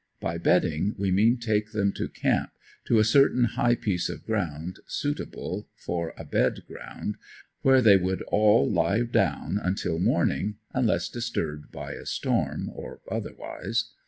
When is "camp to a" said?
2.09-3.03